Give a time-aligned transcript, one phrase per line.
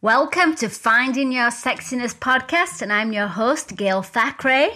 [0.00, 4.70] Welcome to Finding Your Sexiness podcast, and I'm your host, Gail Thackeray.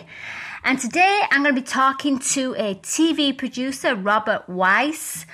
[0.65, 5.25] And today I'm going to be talking to a TV producer, Robert Weiss,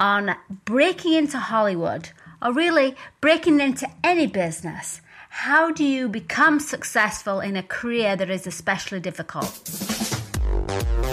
[0.00, 0.34] on
[0.64, 2.08] breaking into Hollywood,
[2.40, 5.02] or really breaking into any business.
[5.28, 9.60] How do you become successful in a career that is especially difficult?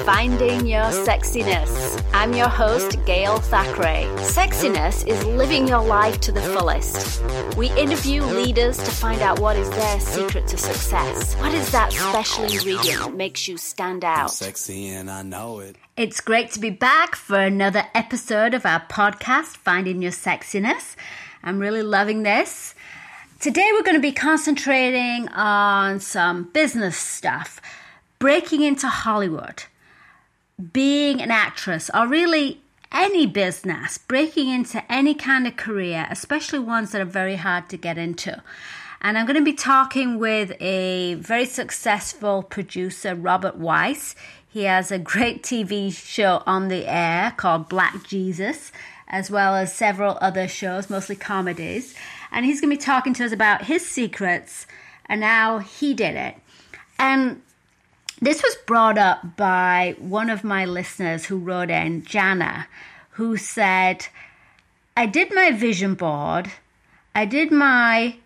[0.06, 2.04] Finding Your Sexiness.
[2.14, 4.06] I'm your host, Gail Thackeray.
[4.24, 7.24] Sexiness is living your life to the fullest.
[7.56, 11.36] We interview leaders to find out what is their secret to success.
[11.36, 14.32] What is that special ingredient that makes you stand out?
[14.32, 15.76] Sexy and I know it.
[15.96, 20.96] It's great to be back for another episode of our podcast, Finding Your Sexiness.
[21.44, 22.74] I'm really loving this.
[23.40, 27.60] Today we're going to be concentrating on some business stuff,
[28.22, 29.64] breaking into Hollywood
[30.74, 32.62] being an actress or really
[32.92, 37.78] any business, breaking into any kind of career, especially ones that are very hard to
[37.78, 38.42] get into.
[39.02, 44.16] And I'm going to be talking with a very successful producer, Robert Weiss.
[44.48, 48.72] He has a great TV show on the air called Black Jesus,
[49.08, 51.96] as well as several other shows, mostly comedies.
[52.32, 54.68] And he's going to be talking to us about his secrets
[55.08, 56.36] and how he did it.
[57.00, 57.42] And
[58.22, 62.68] this was brought up by one of my listeners who wrote in, Jana,
[63.12, 64.08] who said,
[64.96, 66.52] I did my vision board,
[67.16, 68.18] I did my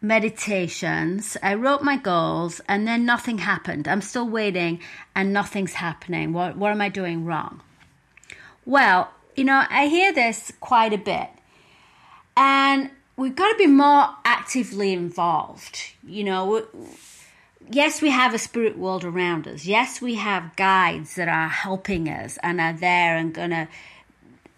[0.00, 3.86] meditations, I wrote my goals, and then nothing happened.
[3.86, 4.80] I'm still waiting
[5.14, 6.32] and nothing's happening.
[6.32, 7.60] What, what am I doing wrong?
[8.64, 11.28] Well, you know, I hear this quite a bit.
[12.36, 15.92] And we've got to be more actively involved.
[16.06, 16.66] You know,
[17.74, 19.64] yes, we have a spirit world around us.
[19.64, 23.68] Yes, we have guides that are helping us and are there and going to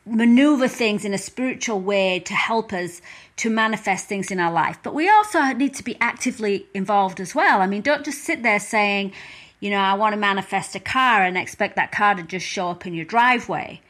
[0.06, 3.00] maneuver things in a spiritual way to help us
[3.36, 4.78] to manifest things in our life.
[4.82, 7.60] But we also need to be actively involved as well.
[7.60, 9.12] I mean, don't just sit there saying,
[9.60, 12.68] you know, I want to manifest a car and expect that car to just show
[12.68, 13.80] up in your driveway,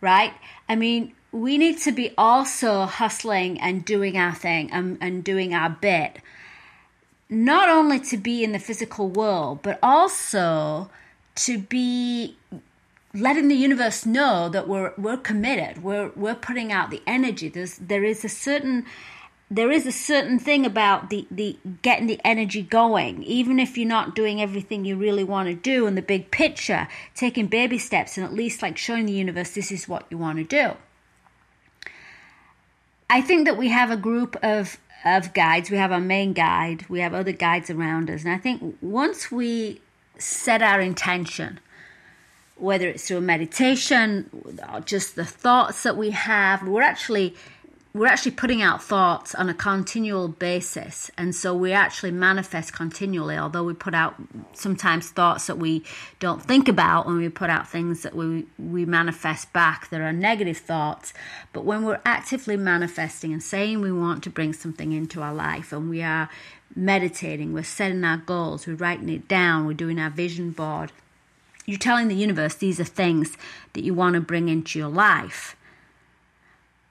[0.00, 0.32] right?
[0.68, 5.54] I mean, we need to be also hustling and doing our thing and, and doing
[5.54, 6.20] our bit
[7.30, 10.90] not only to be in the physical world, but also
[11.36, 12.36] to be
[13.14, 15.82] letting the universe know that we're we're committed.
[15.82, 17.48] We're we're putting out the energy.
[17.48, 18.84] There's there is a certain
[19.52, 23.88] there is a certain thing about the, the getting the energy going, even if you're
[23.88, 26.86] not doing everything you really want to do in the big picture,
[27.16, 30.38] taking baby steps and at least like showing the universe this is what you want
[30.38, 30.76] to do.
[33.08, 35.70] I think that we have a group of of guides.
[35.70, 38.24] We have our main guide, we have other guides around us.
[38.24, 39.80] And I think once we
[40.18, 41.60] set our intention,
[42.56, 44.28] whether it's through meditation,
[44.70, 47.34] or just the thoughts that we have, we're actually
[47.92, 51.10] we're actually putting out thoughts on a continual basis.
[51.18, 54.14] And so we actually manifest continually although we put out
[54.52, 55.84] sometimes thoughts that we
[56.20, 60.12] don't think about when we put out things that we we manifest back that are
[60.12, 61.12] negative thoughts.
[61.52, 65.72] But when we're actively manifesting and saying we want to bring something into our life
[65.72, 66.28] and we are
[66.76, 70.92] meditating we're setting our goals we're writing it down we're doing our vision board
[71.66, 73.36] you're telling the universe these are things
[73.72, 75.56] that you want to bring into your life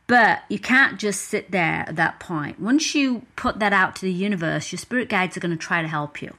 [0.09, 2.59] but you can't just sit there at that point.
[2.59, 5.83] Once you put that out to the universe, your spirit guides are going to try
[5.83, 6.33] to help you.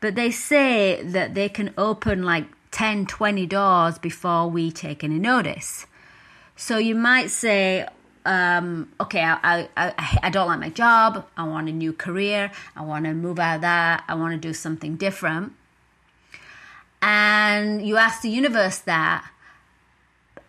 [0.00, 5.18] But they say that they can open like 10, 20 doors before we take any
[5.18, 5.86] notice.
[6.54, 7.88] So you might say,
[8.24, 11.26] um, okay, I, I, I don't like my job.
[11.36, 12.52] I want a new career.
[12.76, 14.04] I want to move out of that.
[14.06, 15.52] I want to do something different.
[17.02, 19.28] And you ask the universe that,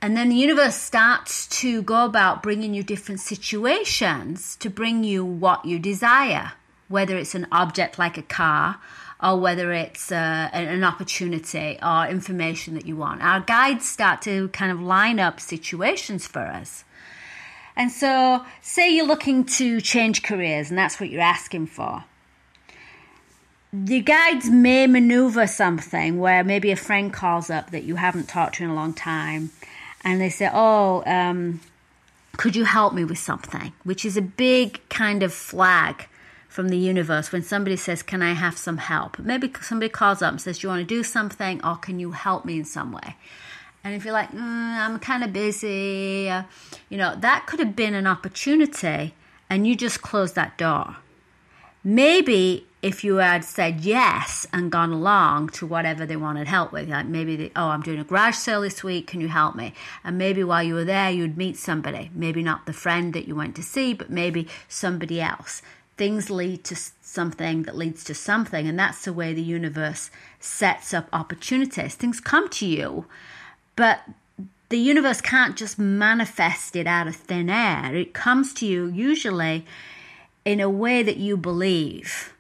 [0.04, 5.24] and then the universe starts to go about bringing you different situations to bring you
[5.24, 6.52] what you desire,
[6.90, 8.82] whether it's an object like a car
[9.24, 13.24] or whether it's uh, an opportunity or information that you want.
[13.24, 16.84] Our guides start to kind of line up situations for us.
[17.78, 22.04] And so, say you're looking to change careers and that's what you're asking for.
[23.72, 28.56] The guides may maneuver something where maybe a friend calls up that you haven't talked
[28.56, 29.52] to in a long time
[30.04, 31.62] and they say, "Oh, um,
[32.38, 36.08] could you help me with something?" Which is a big kind of flag
[36.50, 40.32] from the universe when somebody says, "Can I have some help?" Maybe somebody calls up
[40.32, 42.92] and says, "Do you want to do something, or can you help me in some
[42.92, 43.16] way?"
[43.84, 46.44] And if you're like, mm, "I'm kind of busy," uh,
[46.90, 49.14] you know, that could have been an opportunity,
[49.50, 50.98] and you just close that door.
[51.84, 56.90] Maybe if you had said yes and gone along to whatever they wanted help with,
[56.90, 59.74] like maybe, they, oh, I'm doing a garage sale this week, can you help me?
[60.04, 63.36] And maybe while you were there, you'd meet somebody, maybe not the friend that you
[63.36, 65.62] went to see, but maybe somebody else.
[65.96, 70.94] Things lead to something that leads to something, and that's the way the universe sets
[70.94, 71.96] up opportunities.
[71.96, 73.06] Things come to you,
[73.78, 74.02] but
[74.68, 77.96] the universe can't just manifest it out of thin air.
[77.96, 79.66] It comes to you usually
[80.44, 82.34] in a way that you believe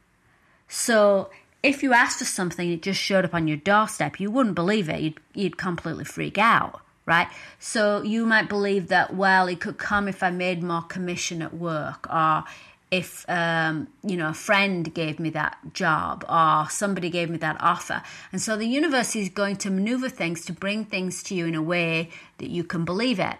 [0.73, 1.29] so
[1.61, 4.89] if you asked for something, it just showed up on your doorstep, you wouldn't believe
[4.89, 4.99] it.
[5.01, 7.27] You'd, you'd completely freak out, right?
[7.59, 11.53] So you might believe that, well, it could come if I made more commission at
[11.53, 12.45] work or
[12.89, 17.57] if um, you know a friend gave me that job or somebody gave me that
[17.59, 21.47] offer and so the universe is going to maneuver things to bring things to you
[21.47, 23.37] in a way that you can believe it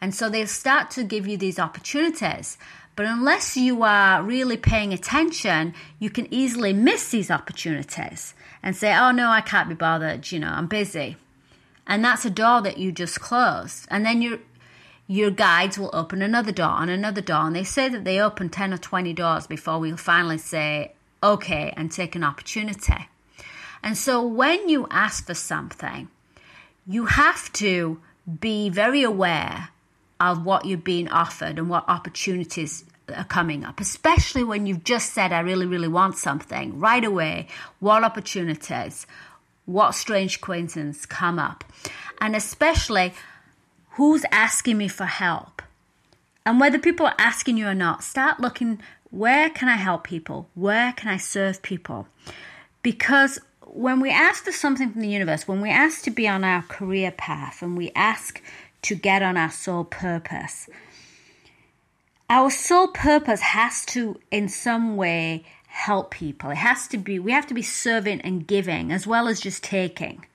[0.00, 2.56] and so they'll start to give you these opportunities
[2.94, 8.94] but unless you are really paying attention, you can easily miss these opportunities and say,
[8.96, 11.16] oh no, I can't be bothered, you know, I'm busy.
[11.86, 13.86] And that's a door that you just closed.
[13.90, 14.38] And then your
[15.08, 17.46] your guides will open another door and another door.
[17.46, 21.74] And they say that they open 10 or 20 doors before we'll finally say, okay,
[21.76, 23.08] and take an opportunity.
[23.82, 26.08] And so when you ask for something,
[26.86, 28.00] you have to
[28.40, 29.70] be very aware
[30.30, 32.84] of what you're being offered and what opportunities
[33.14, 37.48] are coming up, especially when you've just said, I really, really want something right away.
[37.80, 39.06] What opportunities,
[39.66, 41.64] what strange coincidences come up?
[42.20, 43.14] And especially,
[43.90, 45.60] who's asking me for help?
[46.46, 48.80] And whether people are asking you or not, start looking
[49.10, 50.48] where can I help people?
[50.54, 52.06] Where can I serve people?
[52.82, 56.44] Because when we ask for something from the universe, when we ask to be on
[56.44, 58.40] our career path and we ask
[58.82, 60.68] to get on our soul purpose.
[62.28, 66.50] Our soul purpose has to, in some way, help people.
[66.50, 69.62] It has to be, we have to be serving and giving as well as just
[69.62, 70.26] taking.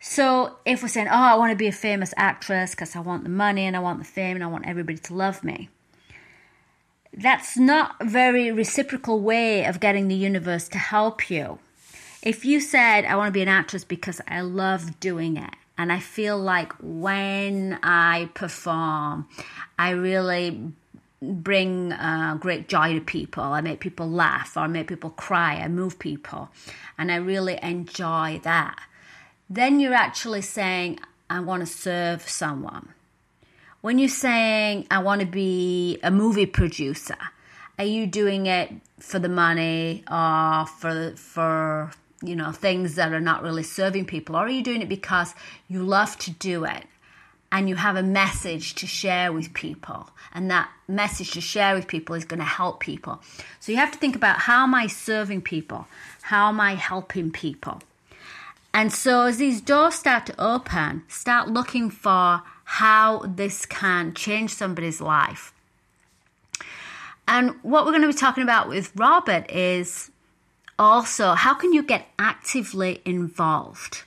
[0.00, 3.22] So if we're saying, oh, I want to be a famous actress because I want
[3.22, 5.68] the money and I want the fame and I want everybody to love me,
[7.14, 11.58] that's not a very reciprocal way of getting the universe to help you.
[12.22, 15.92] If you said, I want to be an actress because I love doing it, and
[15.92, 19.26] I feel like when I perform,
[19.76, 20.70] I really
[21.20, 23.42] bring uh, great joy to people.
[23.42, 25.56] I make people laugh or I make people cry.
[25.56, 26.50] I move people.
[26.96, 28.80] And I really enjoy that.
[29.50, 32.90] Then you're actually saying, I want to serve someone.
[33.80, 37.18] When you're saying, I want to be a movie producer,
[37.76, 38.70] are you doing it
[39.00, 41.90] for the money or for, for
[42.22, 44.36] you know, things that are not really serving people?
[44.36, 45.34] Or are you doing it because
[45.68, 46.84] you love to do it
[47.50, 50.10] and you have a message to share with people?
[50.32, 53.20] And that message to share with people is going to help people.
[53.60, 55.86] So you have to think about how am I serving people?
[56.22, 57.82] How am I helping people?
[58.74, 64.54] And so as these doors start to open, start looking for how this can change
[64.54, 65.52] somebody's life.
[67.28, 70.10] And what we're going to be talking about with Robert is
[70.78, 74.04] also, how can you get actively involved?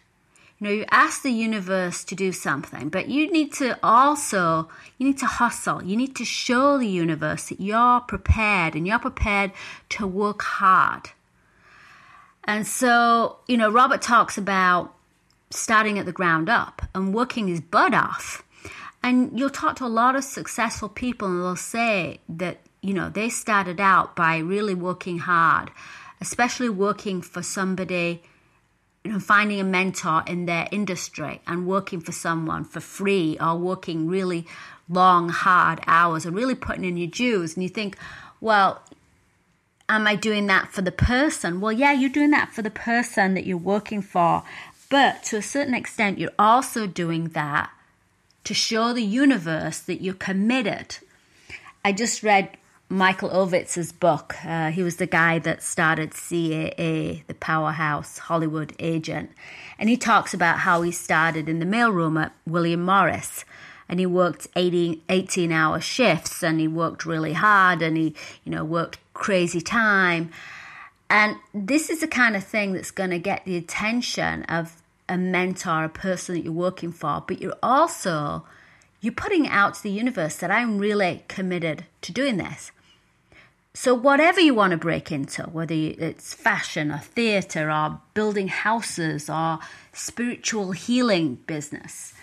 [0.60, 5.08] You know, you ask the universe to do something, but you need to also, you
[5.08, 5.84] need to hustle.
[5.84, 9.52] You need to show the universe that you're prepared and you're prepared
[9.90, 11.10] to work hard.
[12.46, 14.94] And so, you know, Robert talks about
[15.50, 18.44] starting at the ground up and working his butt off.
[19.04, 23.10] And you'll talk to a lot of successful people and they'll say that, you know,
[23.10, 25.70] they started out by really working hard
[26.22, 28.24] especially working for somebody,
[29.04, 33.56] you know, finding a mentor in their industry and working for someone for free or
[33.56, 34.46] working really
[34.90, 37.56] long, hard hours and really putting in your dues.
[37.56, 37.98] And you think,
[38.42, 38.82] well,
[39.90, 41.62] am I doing that for the person?
[41.62, 44.44] Well, yeah, you're doing that for the person that you're working for.
[44.90, 47.72] But to a certain extent, you're also doing that
[48.44, 50.98] to show the universe that you're committed.
[51.84, 52.58] I just read
[52.90, 54.36] Michael Ovitz's book.
[54.46, 59.32] Uh, he was the guy that started CAA, the powerhouse Hollywood agent.
[59.80, 63.44] And he talks about how he started in the mailroom at William Morris.
[63.90, 68.52] And he worked 18, 18 hour shifts and he worked really hard and he, you
[68.52, 70.32] know, worked crazy time.
[71.10, 75.18] And this is the kind of thing that's going to get the attention of a
[75.18, 77.24] mentor, a person that you're working for.
[77.28, 78.46] But you're also
[79.02, 82.72] you're putting out to the universe that I'm really committed to doing this.
[83.76, 89.30] So, whatever you want to break into, whether it's fashion or theatre or building houses
[89.30, 89.60] or
[89.92, 92.14] spiritual healing business,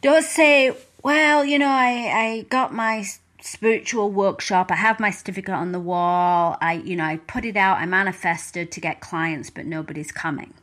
[0.00, 0.72] don't say,
[1.02, 3.04] well, you know, I, I got my
[3.40, 4.70] spiritual workshop.
[4.70, 6.56] I have my certificate on the wall.
[6.60, 7.78] I, you know, I put it out.
[7.78, 10.54] I manifested to get clients, but nobody's coming.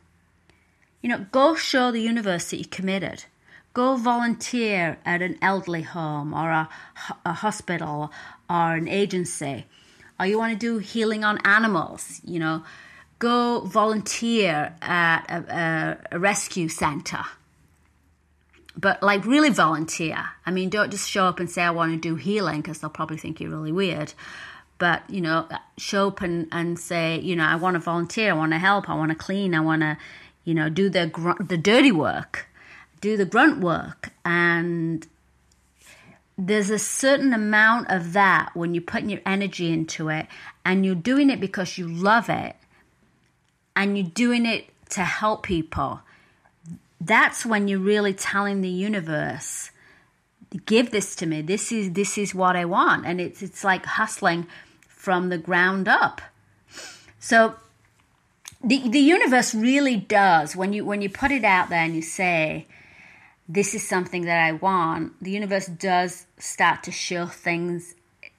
[1.02, 3.24] You know, go show the universe that you're committed.
[3.74, 6.68] Go volunteer at an elderly home or a,
[7.24, 8.10] a hospital
[8.50, 9.64] or an agency.
[10.18, 12.64] Or you want to do healing on animals, you know,
[13.18, 15.56] go volunteer at a,
[16.12, 17.24] a, a rescue center
[18.76, 20.16] but like really volunteer.
[20.46, 22.90] I mean, don't just show up and say, I want to do healing because they'll
[22.90, 24.14] probably think you're really weird.
[24.78, 28.34] But, you know, show up and, and say, you know, I want to volunteer, I
[28.34, 29.98] want to help, I want to clean, I want to,
[30.44, 32.48] you know, do the, gr- the dirty work,
[33.02, 34.10] do the grunt work.
[34.24, 35.06] And
[36.40, 40.26] there's a certain amount of that when you're putting your energy into it
[40.64, 42.56] and you're doing it because you love it
[43.76, 46.00] and you're doing it to help people.
[47.00, 49.70] That's when you're really telling the universe
[50.66, 51.42] give this to me.
[51.42, 53.06] This is this is what i want.
[53.06, 54.46] And it's it's like hustling
[54.88, 56.20] from the ground up.
[57.18, 57.54] So
[58.64, 62.02] the the universe really does when you when you put it out there and you
[62.02, 62.66] say
[63.52, 65.12] this is something that i want.
[65.22, 67.94] The universe does start to show things.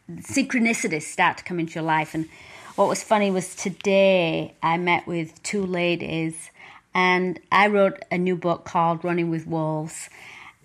[0.10, 2.14] Synchronicities start to come into your life.
[2.14, 2.30] And
[2.76, 6.50] what was funny was today i met with two ladies
[6.94, 10.10] and I wrote a new book called Running with Wolves,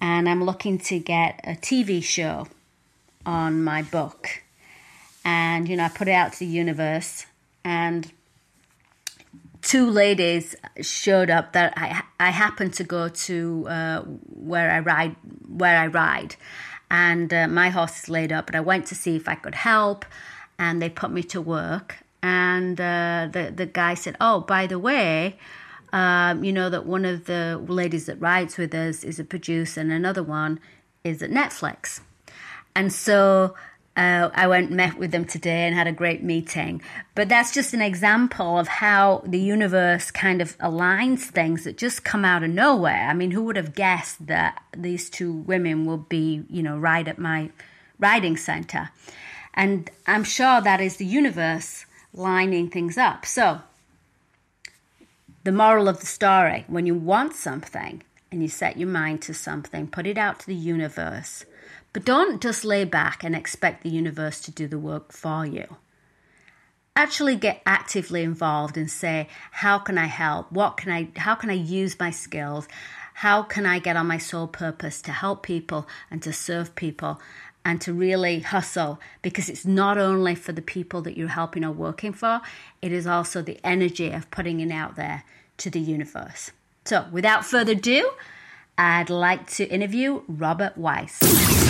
[0.00, 2.49] and I'm looking to get a TV show
[3.25, 4.43] on my book.
[5.25, 7.26] And, you know, I put it out to the universe,
[7.65, 8.11] and
[9.63, 15.17] two ladies showed up that I, I happened to go to uh, where I ride,
[15.49, 16.37] where I ride.
[16.91, 19.55] And uh, my horse is laid up, and I went to see if I could
[19.55, 20.05] help,
[20.59, 21.99] and they put me to work.
[22.23, 25.37] And uh, the, the guy said, Oh, by the way,
[25.93, 29.81] um, you know that one of the ladies that rides with us is a producer,
[29.81, 30.61] and another one
[31.03, 32.01] is at Netflix.
[32.75, 33.55] And so
[33.97, 36.83] uh, I went and met with them today and had a great meeting.
[37.15, 42.05] But that's just an example of how the universe kind of aligns things that just
[42.05, 43.09] come out of nowhere.
[43.09, 47.09] I mean, who would have guessed that these two women would be, you know, right
[47.09, 47.50] at my
[47.99, 48.91] riding center?
[49.55, 53.25] And I'm sure that is the universe lining things up.
[53.25, 53.62] So
[55.45, 59.33] the moral of the story when you want something and you set your mind to
[59.33, 61.47] something, put it out to the universe.
[61.97, 65.76] But don't just lay back and expect the universe to do the work for you.
[66.95, 70.53] Actually get actively involved and say, how can I help?
[70.53, 72.69] What can I how can I use my skills?
[73.15, 77.19] How can I get on my soul purpose to help people and to serve people
[77.65, 81.73] and to really hustle because it's not only for the people that you're helping or
[81.73, 82.43] working for,
[82.83, 85.25] it is also the energy of putting it out there
[85.57, 86.50] to the universe.
[86.85, 88.11] So, without further ado,
[88.76, 91.66] I'd like to interview Robert Weiss.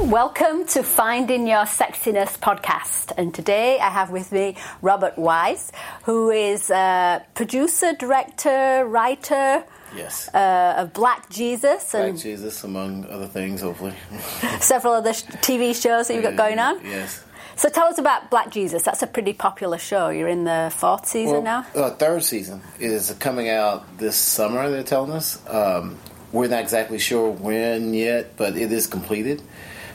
[0.00, 3.12] Welcome to Finding Your Sexiness podcast.
[3.18, 5.70] And today I have with me Robert Weiss,
[6.04, 9.62] who is a producer, director, writer.
[9.94, 10.28] Yes.
[10.32, 13.92] Uh, of Black Jesus and Black Jesus, among other things, hopefully.
[14.60, 16.80] several other TV shows that you've got going on.
[16.84, 17.22] Yes.
[17.56, 18.82] So tell us about Black Jesus.
[18.82, 20.08] That's a pretty popular show.
[20.08, 21.66] You're in the fourth season well, now.
[21.74, 24.70] Uh, third season is coming out this summer.
[24.70, 25.46] They're telling us.
[25.46, 25.98] Um,
[26.32, 29.42] we're not exactly sure when yet, but it is completed.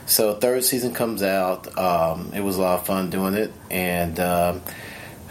[0.06, 1.76] So third season comes out.
[1.76, 4.62] Um, it was a lot of fun doing it, and um,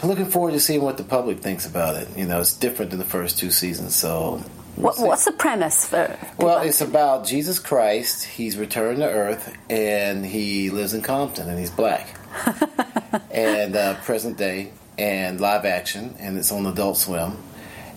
[0.01, 2.09] I'm looking forward to seeing what the public thinks about it.
[2.17, 4.43] You know, it's different than the first two seasons, so
[4.75, 6.17] what, what's the premise for?
[6.37, 8.25] Well, it's about Jesus Christ.
[8.25, 12.19] He's returned to Earth, and he lives in Compton, and he's black.
[13.31, 17.37] and uh, present day and live action, and it's on Adult Swim.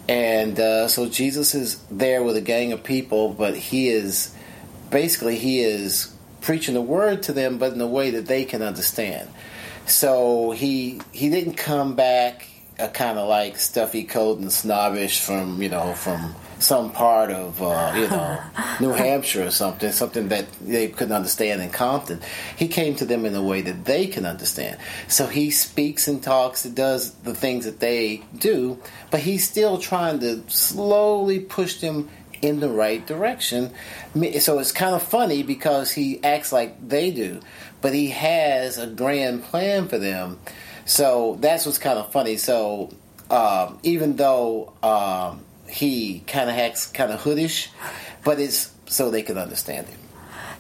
[0.09, 4.35] And uh, so Jesus is there with a gang of people, but he is
[4.91, 8.63] basically he is preaching the word to them, but in a way that they can
[8.63, 9.29] understand.
[9.87, 12.47] So he he didn't come back
[12.79, 17.61] a kind of like stuffy coat and snobbish from you know from some part of
[17.63, 18.41] uh, you know
[18.81, 22.21] New Hampshire or something, something that they couldn't understand in Compton.
[22.57, 24.79] He came to them in a way that they can understand.
[25.09, 28.81] So he speaks and talks and does the things that they do,
[29.11, 32.09] but he's still trying to slowly push them
[32.43, 33.73] in the right direction.
[34.41, 37.41] So it's kind of funny because he acts like they do,
[37.81, 40.39] but he has a grand plan for them.
[40.85, 42.37] So that's what's kind of funny.
[42.37, 42.91] So
[43.31, 47.69] um, even though um, he kind of acts kind of hoodish,
[48.25, 49.99] but it's so they can understand him.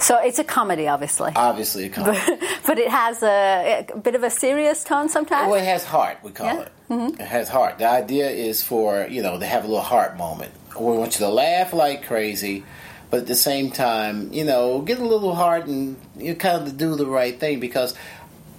[0.00, 1.32] So it's a comedy, obviously.
[1.34, 2.20] Obviously, a comedy.
[2.24, 5.50] But, but it has a, a, bit of a serious tone sometimes.
[5.50, 6.18] Well, it has heart.
[6.22, 6.60] We call yeah?
[6.60, 6.72] it.
[6.88, 7.20] Mm-hmm.
[7.20, 7.78] It has heart.
[7.78, 10.52] The idea is for you know to have a little heart moment.
[10.80, 12.64] We want you to laugh like crazy,
[13.10, 16.76] but at the same time, you know, get a little hard and you kind of
[16.76, 17.94] do the right thing because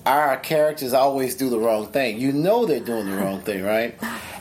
[0.06, 2.20] our characters always do the wrong thing.
[2.20, 3.98] You know they're doing the wrong thing, right?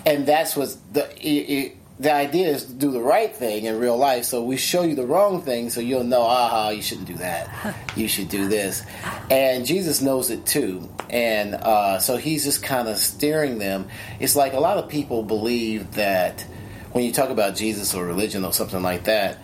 [0.06, 3.78] And that's what the it, it, the idea is to do the right thing in
[3.78, 4.24] real life.
[4.24, 7.74] So we show you the wrong thing, so you'll know, aha, you shouldn't do that.
[7.96, 8.84] You should do this.
[9.30, 13.88] And Jesus knows it too, and uh, so he's just kind of steering them.
[14.20, 16.46] It's like a lot of people believe that
[16.92, 19.38] when you talk about Jesus or religion or something like that,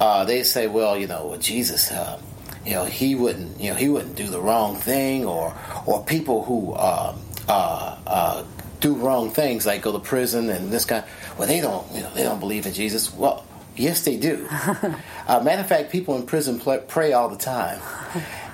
[0.00, 1.90] uh, they say, well, you know, Jesus.
[1.90, 2.20] Uh,
[2.64, 5.54] you know he wouldn't you know he wouldn't do the wrong thing or
[5.86, 7.14] or people who uh,
[7.48, 8.44] uh, uh,
[8.80, 11.04] do wrong things like go to prison and this kind
[11.38, 13.12] well they don't you know they don't believe in Jesus.
[13.12, 13.44] Well
[13.76, 14.48] yes they do.
[15.26, 17.80] Uh, matter of fact people in prison pray all the time.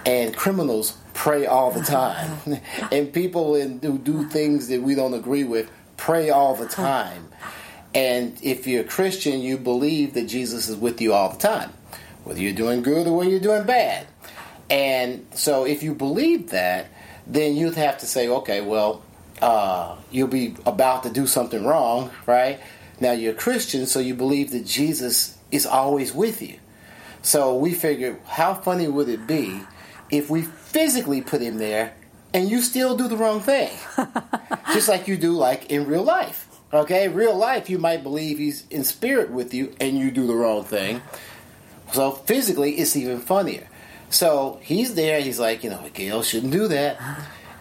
[0.06, 2.38] And criminals pray all the time.
[2.92, 7.26] And people in, who do things that we don't agree with pray all the time
[7.94, 11.72] and if you're a Christian you believe that Jesus is with you all the time
[12.24, 14.06] whether you're doing good or whether you're doing bad.
[14.68, 16.86] And so, if you believe that,
[17.26, 19.02] then you'd have to say, okay, well,
[19.42, 22.60] uh, you'll be about to do something wrong, right?
[23.00, 26.58] Now, you're a Christian, so you believe that Jesus is always with you.
[27.22, 29.62] So, we figured, how funny would it be
[30.10, 31.94] if we physically put him there
[32.32, 33.70] and you still do the wrong thing?
[34.72, 36.46] Just like you do, like in real life.
[36.72, 40.34] Okay, real life, you might believe he's in spirit with you and you do the
[40.34, 41.02] wrong thing.
[41.92, 43.66] So physically, it's even funnier.
[44.10, 45.20] So he's there.
[45.20, 47.00] He's like, you know, Gail shouldn't do that,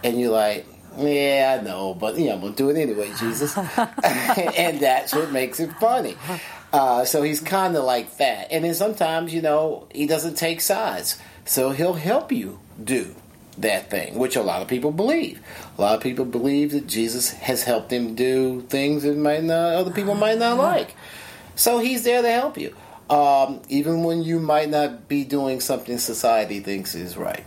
[0.04, 3.56] and you're like, yeah, I know, but you know, I'm gonna do it anyway, Jesus,
[3.98, 6.16] and that's what makes it funny.
[6.72, 10.60] Uh, so he's kind of like that, and then sometimes, you know, he doesn't take
[10.60, 13.14] sides, so he'll help you do
[13.62, 15.40] that thing, which a lot of people believe.
[15.78, 19.74] A lot of people believe that Jesus has helped him do things that might not,
[19.74, 20.94] other people might not like.
[21.56, 22.74] So he's there to help you
[23.10, 27.44] um, even when you might not be doing something society thinks is right.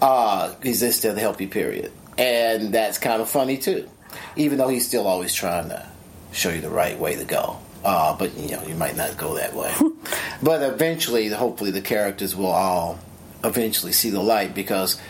[0.00, 1.92] Uh, he's there still to help you, period.
[2.16, 3.88] And that's kind of funny too,
[4.36, 5.86] even though he's still always trying to
[6.32, 7.58] show you the right way to go.
[7.84, 9.72] Uh, but you know, you might not go that way.
[10.42, 12.98] but eventually, hopefully, the characters will all
[13.44, 15.00] eventually see the light because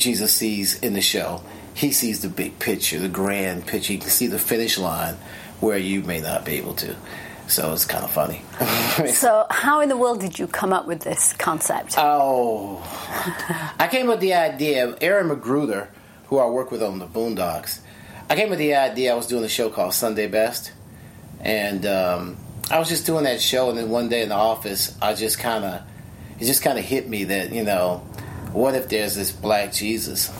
[0.00, 1.42] Jesus sees in the show,
[1.74, 3.92] he sees the big picture, the grand picture.
[3.92, 5.14] He can see the finish line
[5.60, 6.96] where you may not be able to.
[7.46, 8.42] So it's kind of funny.
[9.12, 11.96] so, how in the world did you come up with this concept?
[11.98, 12.80] Oh,
[13.78, 14.96] I came up with the idea.
[15.00, 15.88] Aaron McGruder,
[16.26, 17.80] who I work with on the Boondocks,
[18.28, 19.12] I came up with the idea.
[19.12, 20.70] I was doing a show called Sunday Best,
[21.40, 22.36] and um,
[22.70, 23.68] I was just doing that show.
[23.68, 25.82] And then one day in the office, I just kind of,
[26.38, 28.06] it just kind of hit me that you know,
[28.52, 30.32] what if there's this Black Jesus?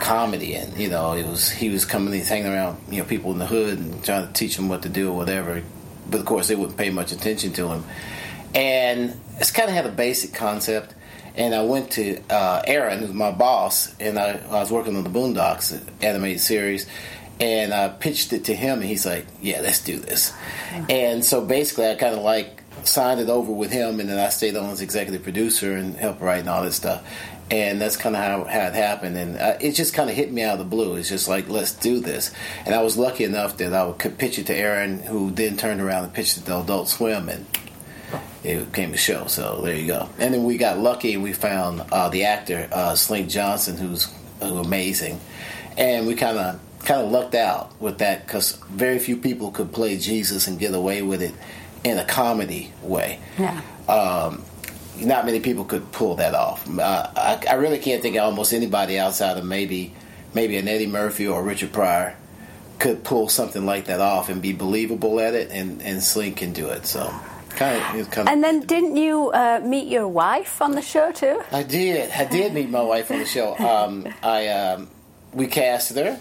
[0.00, 3.32] comedy and you know it was he was coming he's hanging around you know people
[3.32, 5.62] in the hood and trying to teach them what to do or whatever
[6.10, 7.84] but of course they wouldn't pay much attention to him.
[8.54, 10.94] And it's kind of had a basic concept.
[11.36, 15.04] And I went to uh, Aaron, who's my boss, and I, I was working on
[15.04, 16.86] the Boondocks animated series,
[17.38, 20.32] and I pitched it to him, and he's like, "Yeah, let's do this."
[20.88, 24.30] And so basically, I kind of like signed it over with him, and then I
[24.30, 27.06] stayed on as executive producer and helped write and all this stuff
[27.50, 29.16] and that's kind of how, how, it happened.
[29.16, 30.96] And uh, it just kind of hit me out of the blue.
[30.96, 32.32] It's just like, let's do this.
[32.66, 35.80] And I was lucky enough that I would pitch it to Aaron, who then turned
[35.80, 37.46] around and pitched it to Adult Swim, and
[38.44, 39.26] it became a show.
[39.26, 40.08] So there you go.
[40.18, 44.12] And then we got lucky and we found uh, the actor uh, Slink Johnson, who's,
[44.40, 45.20] who's amazing,
[45.76, 49.72] and we kind of kind of lucked out with that because very few people could
[49.72, 51.34] play Jesus and get away with it
[51.84, 53.18] in a comedy way.
[53.38, 53.60] Yeah.
[53.88, 54.44] Um,
[55.04, 56.68] not many people could pull that off.
[56.68, 59.94] Uh, I, I, really can't think of almost anybody outside of maybe
[60.34, 62.16] maybe an Eddie Murphy or Richard Pryor
[62.78, 66.52] could pull something like that off and be believable at it, and and Slink can
[66.52, 66.86] do it.
[66.86, 67.12] So.
[67.50, 71.10] Kind of, kind of and then, didn't you uh, meet your wife on the show
[71.10, 71.42] too?
[71.50, 72.08] I did.
[72.12, 73.56] I did meet my wife on the show.
[73.58, 74.88] Um, I um,
[75.32, 76.20] we casted her,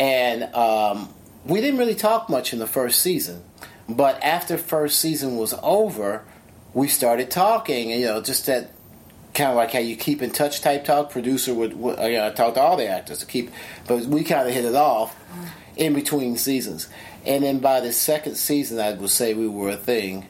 [0.00, 1.08] and um,
[1.44, 3.44] we didn't really talk much in the first season.
[3.88, 6.24] But after first season was over,
[6.74, 8.70] we started talking, and, you know, just that
[9.34, 11.10] kind of like how you keep in touch type talk.
[11.10, 13.50] Producer would, would you know, talk to all the actors to keep,
[13.86, 15.16] but we kind of hit it off
[15.76, 16.88] in between seasons.
[17.24, 20.28] And then by the second season, I would say we were a thing.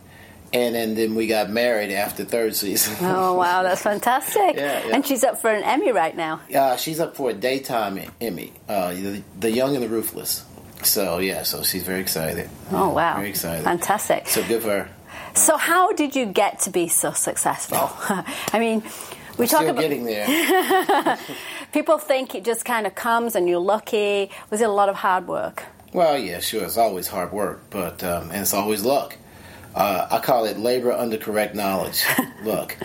[0.54, 2.94] And then, then we got married after third season.
[3.00, 4.54] oh wow, that's fantastic!
[4.54, 4.94] yeah, yeah.
[4.94, 6.42] And she's up for an Emmy right now.
[6.46, 10.44] Yeah, uh, she's up for a daytime Emmy, uh, the, the Young and the Ruthless.
[10.82, 12.50] So yeah, so she's very excited.
[12.70, 14.28] Oh wow, very excited, fantastic.
[14.28, 14.90] So good for her.
[15.34, 17.90] So, how did you get to be so successful?
[18.52, 18.82] I mean,
[19.38, 21.18] we talk about getting there.
[21.72, 24.30] people think it just kind of comes and you're lucky.
[24.50, 25.64] Was it a lot of hard work?
[25.92, 26.64] Well, yeah, sure.
[26.64, 29.16] It's always hard work, but um, and it's always luck.
[29.74, 32.04] Uh, I call it labor under correct knowledge.
[32.44, 32.76] Look,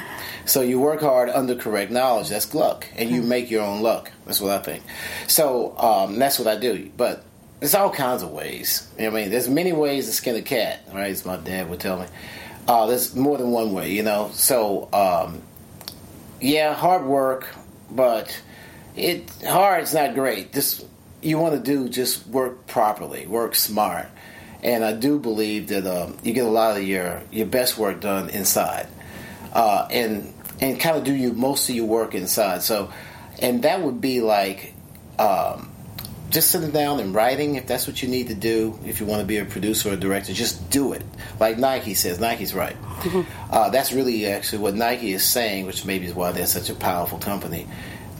[0.46, 2.30] so you work hard under correct knowledge.
[2.30, 4.12] That's luck, and you make your own luck.
[4.26, 4.84] That's what I think.
[5.28, 6.90] So um, that's what I do.
[6.96, 7.24] But
[7.60, 8.88] there's all kinds of ways.
[9.00, 10.84] I mean, there's many ways to skin a cat.
[10.93, 11.12] Right?
[11.12, 12.06] As my dad would tell me.
[12.67, 14.30] Uh, there's more than one way, you know.
[14.34, 15.41] So um,
[16.41, 17.48] yeah, hard work,
[17.89, 18.39] but
[18.96, 20.54] it hard's not great.
[20.54, 20.86] Just
[21.22, 24.08] you want to do just work properly, work smart,
[24.62, 28.02] and I do believe that um, you get a lot of your your best work
[28.02, 28.88] done inside,
[29.54, 32.63] uh, and and kind of do you most of your work inside.
[32.63, 32.91] So,
[33.39, 34.74] and that would be like.
[35.17, 35.72] Um,
[36.30, 39.22] just sitting down and writing if that's what you need to do if you want
[39.22, 41.02] to be a producer or a director just do it
[41.40, 43.54] like nike says nike's right mm-hmm.
[43.54, 46.76] uh, that's really actually what nike is saying which maybe is why they're such a
[46.76, 47.68] powerful company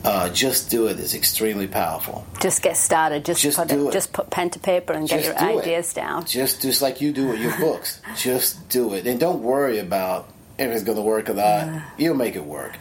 [0.04, 2.24] uh, just do it is extremely powerful.
[2.40, 3.24] Just get started.
[3.24, 3.92] Just, just put do it, it.
[3.92, 5.96] Just put pen to paper and just get your ideas it.
[5.96, 6.24] down.
[6.24, 8.00] Just just like you do with your books.
[8.16, 11.42] just do it, and don't worry about if it's going to work or not.
[11.42, 11.82] Yeah.
[11.98, 12.76] You'll make it work,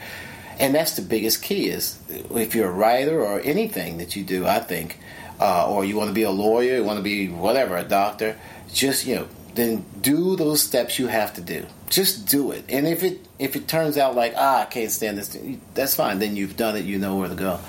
[0.60, 1.70] and that's the biggest key.
[1.70, 5.00] Is if you're a writer or anything that you do, I think,
[5.39, 8.38] uh, or you want to be a lawyer, you want to be whatever, a doctor.
[8.74, 11.65] Just you know, then do those steps you have to do.
[11.89, 12.65] Just do it.
[12.70, 15.38] And if it if it turns out like ah I can't stand this,
[15.74, 16.20] that's fine.
[16.20, 16.86] Then you've done it.
[16.86, 17.60] You know where to go.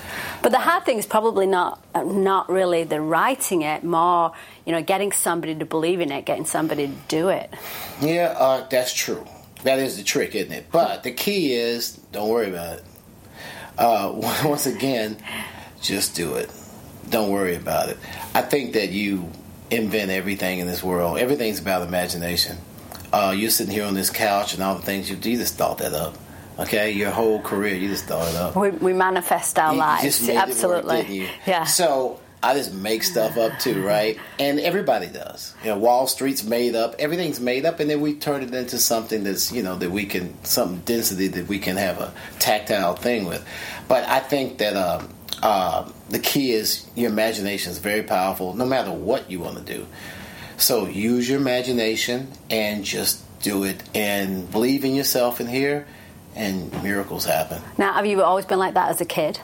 [0.42, 4.32] But the hard thing is probably not not really the writing it, more
[4.64, 7.52] you know getting somebody to believe in it, getting somebody to do it.
[8.00, 9.24] Yeah, uh, that's true.
[9.64, 10.66] That is the trick, isn't it?
[10.70, 12.84] But the key is don't worry about it.
[13.76, 14.12] Uh,
[14.44, 15.16] once again,
[15.80, 16.50] just do it.
[17.10, 17.98] Don't worry about it.
[18.34, 19.30] I think that you
[19.70, 21.18] invent everything in this world.
[21.18, 22.58] Everything's about imagination.
[23.12, 25.78] Uh, you're sitting here on this couch and all the things you, you just thought
[25.78, 26.16] that up.
[26.58, 28.56] Okay, your whole career, you just thought it up.
[28.56, 31.20] We, we manifest our you lives, absolutely.
[31.20, 31.64] Work, yeah.
[31.64, 34.18] So I just make stuff up too, right?
[34.38, 35.54] And everybody does.
[35.62, 36.94] You know, Wall Street's made up.
[36.98, 40.06] Everything's made up, and then we turn it into something that's you know that we
[40.06, 43.44] can some density that we can have a tactile thing with.
[43.88, 45.08] But I think that um,
[45.42, 49.64] uh, the key is your imagination is very powerful, no matter what you want to
[49.64, 49.86] do.
[50.58, 55.86] So use your imagination and just do it, and believe in yourself in here,
[56.34, 57.62] and miracles happen.
[57.78, 59.40] Now, have you always been like that as a kid?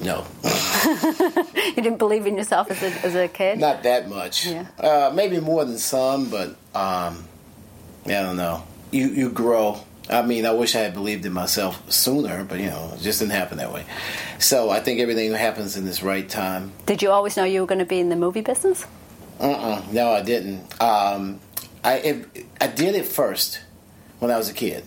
[0.00, 0.26] No.
[0.44, 3.58] you didn't believe in yourself as a, as a kid?
[3.58, 4.46] Not that much.
[4.46, 4.66] Yeah.
[4.78, 7.24] Uh, maybe more than some, but um,
[8.06, 8.62] I don't know.
[8.90, 9.80] You you grow
[10.10, 13.18] I mean, I wish I had believed in myself sooner, but you know, it just
[13.20, 13.84] didn't happen that way.
[14.38, 16.72] So I think everything happens in this right time.
[16.86, 18.86] Did you always know you were going to be in the movie business?
[19.38, 19.82] Uh-uh.
[19.92, 20.60] No, I didn't.
[20.80, 21.40] Um,
[21.84, 23.60] I it, I did it first
[24.18, 24.84] when I was a kid,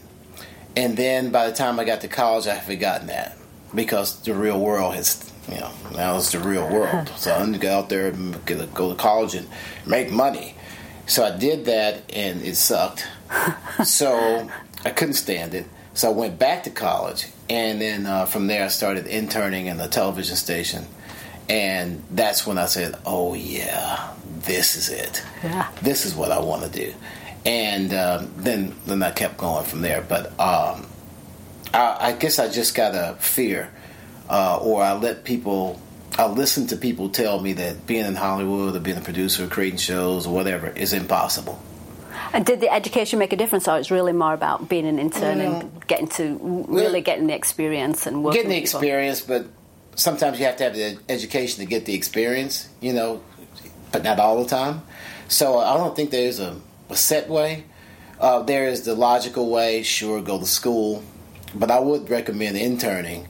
[0.76, 3.38] and then by the time I got to college, I had forgotten that
[3.73, 5.27] because the real world has.
[5.51, 7.12] You know, now it's the real world.
[7.17, 9.47] so I'm gonna go out there and go to college and
[9.86, 10.55] make money.
[11.07, 13.07] So I did that, and it sucked.
[13.84, 14.49] so
[14.86, 15.65] I couldn't stand it.
[15.93, 19.77] So I went back to college, and then uh, from there I started interning in
[19.77, 20.86] the television station,
[21.49, 25.23] and that's when I said, "Oh yeah, this is it.
[25.43, 25.69] Yeah.
[25.81, 26.93] This is what I want to do."
[27.45, 30.01] And um, then then I kept going from there.
[30.01, 30.88] But um,
[31.73, 33.71] I, I, guess I just got a fear,
[34.29, 35.81] uh, or I let people.
[36.17, 39.47] I listen to people tell me that being in Hollywood or being a producer, or
[39.47, 41.62] creating shows or whatever is impossible
[42.34, 45.39] and did the education make a difference, or it's really more about being an intern
[45.39, 45.62] mm.
[45.62, 48.39] and getting to really getting the experience and working?
[48.39, 49.47] Getting the experience, but
[49.95, 53.21] sometimes you have to have the education to get the experience, you know,
[53.91, 54.81] but not all the time.
[55.27, 56.55] So I don't think there's a,
[56.89, 57.65] a set way.
[58.19, 61.03] Uh, there is the logical way, sure, go to school,
[61.54, 63.28] but I would recommend interning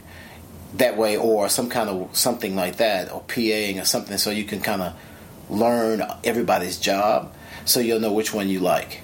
[0.76, 4.46] that way or some kind of something like that or PAing or something so you
[4.46, 4.94] can kind of
[5.50, 7.34] learn everybody's job
[7.66, 9.02] so you'll know which one you like.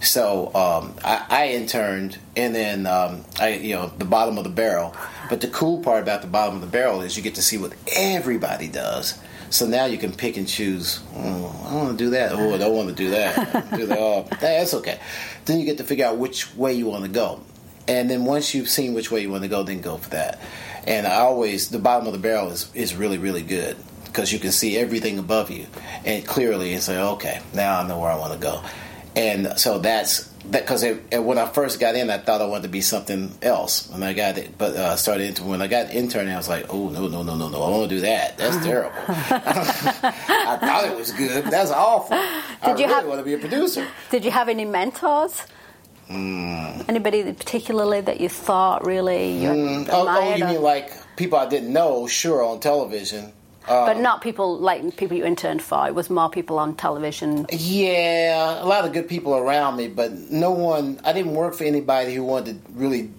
[0.00, 4.50] So um, I, I, interned, and then um, I, you know, the bottom of the
[4.50, 4.96] barrel.
[5.30, 7.56] But the cool part about the bottom of the barrel is you get to see
[7.56, 9.16] what everybody does.
[9.50, 11.00] So now you can pick and choose.
[11.14, 12.32] Oh, I want to do that.
[12.32, 13.70] Oh, I don't want to do that.
[13.76, 13.98] do that.
[13.98, 14.98] Oh, that's okay.
[15.44, 17.40] Then you get to figure out which way you want to go,
[17.88, 20.40] and then once you've seen which way you want to go, then go for that.
[20.86, 24.38] And I always the bottom of the barrel is is really really good because you
[24.38, 25.66] can see everything above you
[26.04, 28.62] and clearly and say, okay, now I know where I want to go.
[29.16, 32.68] And so that's that because when I first got in, I thought I wanted to
[32.68, 33.88] be something else.
[33.90, 36.66] When I got it, but uh, started into when I got interning, I was like,
[36.70, 38.38] oh no no no no no, I want to do that.
[38.38, 38.96] That's terrible.
[39.08, 42.16] I thought it was good, but that's awful.
[42.16, 42.22] Did
[42.62, 43.86] I you really have, want to be a producer.
[44.10, 45.42] Did you have any mentors?
[46.12, 46.88] Mm.
[46.88, 49.88] Anybody particularly that you thought really you mm.
[49.90, 52.06] oh, oh, you mean like people I didn't know?
[52.06, 53.32] Sure, on television
[53.66, 55.86] but not people like people you interned for.
[55.86, 57.46] It was more people on television.
[57.50, 61.00] Yeah, a lot of good people around me, but no one.
[61.04, 63.10] I didn't work for anybody who wanted to really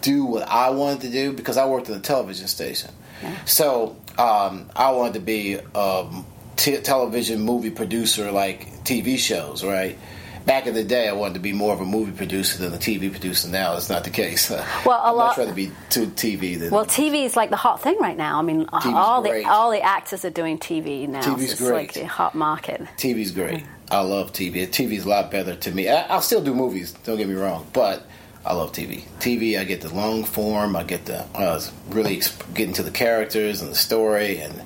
[0.00, 2.90] do what I wanted to do because I worked in a television station.
[3.22, 3.44] Yeah.
[3.44, 6.08] So um, I wanted to be a
[6.56, 9.96] t- television movie producer, like TV shows, right?
[10.44, 12.76] Back in the day, I wanted to be more of a movie producer than a
[12.78, 13.48] TV producer.
[13.48, 14.50] Now it's not the case.
[14.84, 15.26] Well, a I'd lot.
[15.28, 16.70] much rather be to TV than.
[16.70, 18.38] Well, TV is like the hot thing right now.
[18.38, 19.44] I mean, TV's all great.
[19.44, 21.20] the all the actors are doing TV now.
[21.22, 21.72] TV's it's great.
[21.72, 22.80] like the hot market.
[22.96, 23.64] TV's great.
[23.90, 24.66] I love TV.
[24.66, 25.88] TV's a lot better to me.
[25.88, 26.92] I, I'll still do movies.
[27.04, 28.04] Don't get me wrong, but.
[28.44, 29.04] I love TV.
[29.20, 30.74] TV, I get the long form.
[30.74, 34.60] I get the uh, really exp- get into the characters and the story, and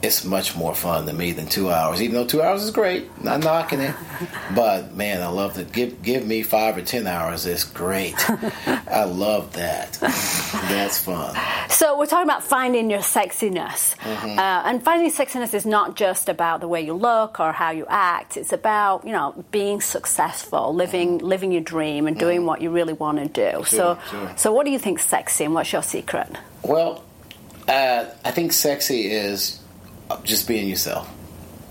[0.00, 2.00] it's much more fun to me than two hours.
[2.00, 3.94] Even though two hours is great, not knocking it,
[4.54, 7.46] but man, I love to Give give me five or ten hours.
[7.46, 8.14] It's great.
[8.88, 9.92] I love that.
[10.68, 11.36] That's fun.
[11.68, 14.38] So we're talking about finding your sexiness, Mm-hmm.
[14.38, 17.84] uh, and finding sexiness is not just about the way you look or how you
[17.88, 18.36] act.
[18.36, 22.92] It's about you know being successful, living living your dream, and doing what you really
[22.94, 23.64] want to do.
[23.64, 24.10] so, Mm-hmm.
[24.26, 24.36] sure.
[24.36, 26.28] so what do you think sexy, and what's your secret?
[26.62, 27.04] Well,
[27.66, 29.60] uh, I think sexy is
[30.24, 31.08] just being yourself.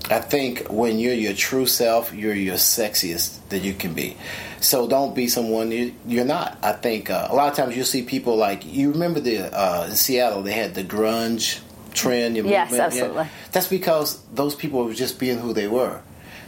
[0.10, 4.16] I think when you're your true self, you're your sexiest that you can be.
[4.62, 6.58] So don't be someone you, you're not.
[6.64, 9.88] I think uh, a lot of times you'll see people like you remember the uh,
[9.90, 11.60] in Seattle they had the grunge
[11.94, 12.38] trend.
[12.38, 13.02] your Yes, movement, yeah?
[13.04, 13.28] absolutely.
[13.52, 16.02] That's because those people were just being who they were.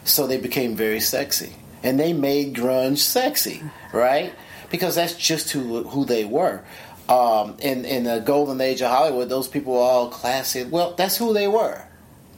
[0.05, 3.61] So they became very sexy, and they made grunge sexy,
[3.93, 4.33] right?
[4.71, 6.61] Because that's just who who they were.
[7.09, 10.63] Um, in in the golden age of Hollywood, those people were all classy.
[10.63, 11.83] Well, that's who they were,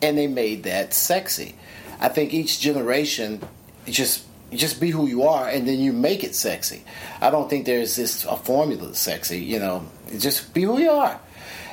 [0.02, 1.56] and they made that sexy.
[2.00, 3.42] I think each generation
[3.86, 6.84] just just be who you are, and then you make it sexy.
[7.20, 9.40] I don't think there's this a formula that's sexy.
[9.40, 9.86] You know,
[10.18, 11.20] just be who you are.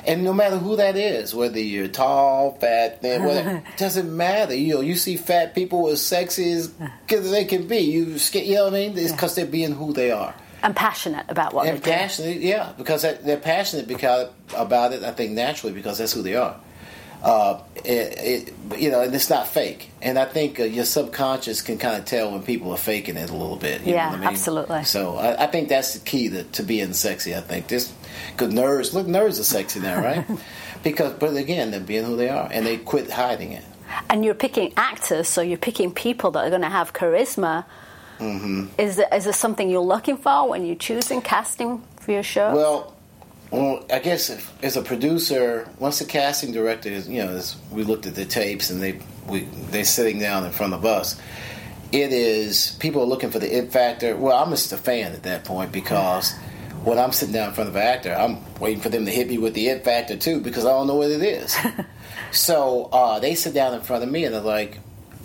[0.05, 4.55] And no matter who that is, whether you're tall, fat, thin, whatever, it doesn't matter.
[4.55, 6.73] You know, you see fat people as sexy as
[7.09, 7.79] as they can be.
[7.79, 8.97] You, you know what I mean?
[8.97, 10.33] It's because they're being who they are.
[10.63, 11.91] And passionate about what And they do.
[11.91, 15.03] passionate, yeah, because they- they're passionate because about it.
[15.03, 16.55] I think naturally because that's who they are.
[17.21, 19.89] Uh, it, it, you know, and it's not fake.
[20.01, 23.29] And I think uh, your subconscious can kind of tell when people are faking it
[23.29, 23.81] a little bit.
[23.81, 24.23] You Yeah, I mean?
[24.23, 24.85] absolutely.
[24.85, 27.35] So I, I think that's the key to, to being sexy.
[27.35, 27.91] I think this
[28.31, 30.25] because nerds look nerds are sexy now, right?
[30.81, 33.65] because but again, they're being who they are, and they quit hiding it.
[34.09, 37.65] and you're picking actors, so you're picking people that are going to have charisma.
[38.19, 38.67] Mm-hmm.
[38.77, 42.53] Is there, is there something you're looking for when you're choosing casting for your show?
[42.53, 42.95] Well,
[43.51, 47.55] well, I guess if, as a producer, once the casting director is, you know, is,
[47.71, 51.19] we looked at the tapes and they we they're sitting down in front of us.
[51.91, 54.15] It is people are looking for the it factor.
[54.15, 56.33] Well, I'm just a fan at that point because
[56.83, 59.27] when I'm sitting down in front of an actor, I'm waiting for them to hit
[59.27, 61.57] me with the it factor too because I don't know what it is.
[62.31, 64.79] so uh, they sit down in front of me and they're like,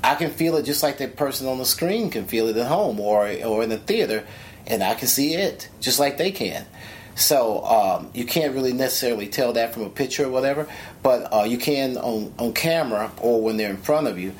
[0.04, 2.66] I can feel it just like the person on the screen can feel it at
[2.66, 4.24] home or or in the theater,
[4.66, 6.66] and I can see it just like they can.
[7.14, 10.68] So um, you can't really necessarily tell that from a picture or whatever,
[11.02, 14.34] but uh, you can on on camera or when they're in front of you.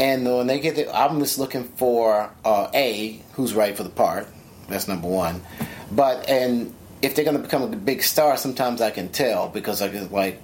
[0.00, 3.90] And when they get there, I'm just looking for uh, a who's right for the
[3.90, 4.26] part.
[4.68, 5.42] That's number one.
[5.92, 9.80] But and if they're going to become a big star, sometimes I can tell because
[9.80, 10.40] I can like,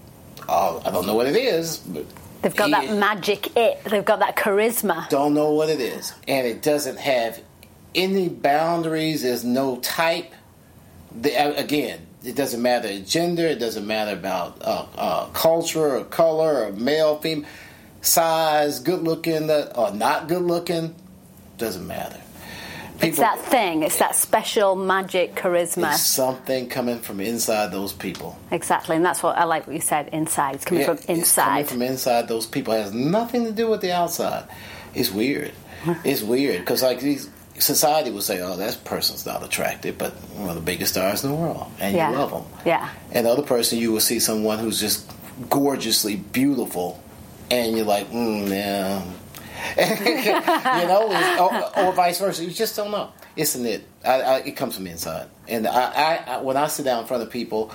[0.49, 1.79] oh, I don't know what it is.
[1.79, 2.07] But
[2.43, 3.85] They've got that magic it.
[3.85, 5.09] They've got that charisma.
[5.09, 7.41] don't know what it is, and it doesn't have
[7.95, 9.23] any boundaries.
[9.23, 10.33] There's no type.
[11.21, 13.47] The, again, it doesn't matter gender.
[13.47, 17.49] It doesn't matter about uh, uh, culture or color or male, female,
[18.01, 20.95] size, good looking uh, or not good looking.
[21.59, 22.21] Doesn't matter.
[23.03, 23.83] It's that thing.
[23.83, 25.93] It's that special magic charisma.
[25.93, 28.39] It's something coming from inside those people.
[28.51, 29.67] Exactly, and that's what I like.
[29.67, 30.09] What you said.
[30.13, 30.57] Inside.
[30.57, 31.69] It's coming Yeah, from It's coming inside.
[31.69, 32.75] from inside those people.
[32.75, 34.45] It has nothing to do with the outside.
[34.95, 35.53] It's weird.
[36.05, 40.49] it's weird because like these society will say, "Oh, that person's not attractive," but one
[40.51, 42.11] of the biggest stars in the world, and Yeah.
[42.11, 42.45] you love them.
[42.67, 42.89] Yeah.
[43.13, 45.11] And the other person, you will see someone who's just
[45.49, 47.03] gorgeously beautiful,
[47.51, 49.01] and you're like, mm, yeah.
[49.77, 51.09] you know,
[51.41, 52.45] or, or vice versa.
[52.45, 53.13] You just don't know.
[53.37, 53.87] An it.
[54.05, 57.23] I, I, it comes from inside, and I, I, when I sit down in front
[57.23, 57.73] of people,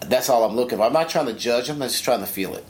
[0.00, 0.84] that's all I'm looking for.
[0.84, 1.82] I'm not trying to judge them.
[1.82, 2.64] I'm just trying to feel it.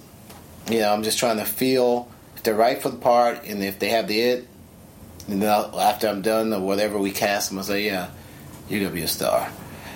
[0.70, 3.78] You know, I'm just trying to feel if they're right for the part, and if
[3.78, 4.48] they have the it.
[5.28, 8.10] And then I'll, after I'm done or whatever we cast them, I say, yeah,
[8.68, 9.50] you're gonna be a star.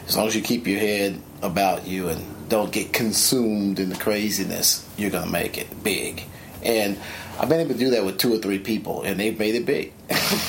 [0.07, 3.97] As long as you keep your head about you and don't get consumed in the
[3.97, 6.25] craziness, you're gonna make it big.
[6.63, 6.99] And
[7.39, 9.65] I've been able to do that with two or three people, and they've made it
[9.65, 9.93] big.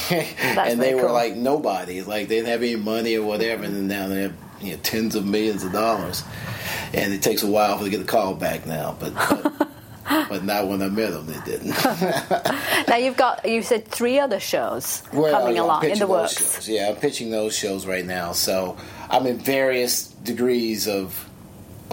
[0.10, 3.76] and they very were like nobody, like they didn't have any money or whatever, and
[3.76, 6.24] then now they have you know, tens of millions of dollars.
[6.94, 9.14] And it takes a while for them to get the call back now, but.
[9.14, 9.70] but
[10.28, 11.68] but not when I met them, they didn't.
[12.88, 16.56] now you've got you said three other shows well, coming yeah, along in the works.
[16.56, 16.68] Shows.
[16.70, 18.32] Yeah, I'm pitching those shows right now.
[18.32, 18.76] So
[19.10, 21.30] I'm in various degrees of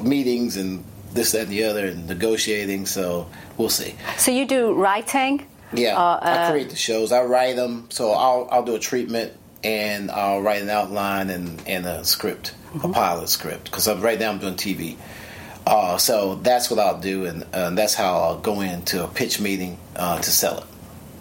[0.02, 0.82] meetings and
[1.16, 2.86] this, that, and the other, and negotiating.
[2.86, 3.94] So we'll see.
[4.18, 5.46] So you do writing?
[5.72, 7.10] Yeah, uh, I create the shows.
[7.10, 7.86] I write them.
[7.90, 9.32] So I'll I'll do a treatment
[9.66, 12.90] and I'll write an outline and, and a script, mm-hmm.
[12.90, 14.96] a pilot script, because right now I'm doing TV.
[15.66, 19.40] Uh, so that's what I'll do, and uh, that's how I'll go into a pitch
[19.40, 20.64] meeting uh, to sell it.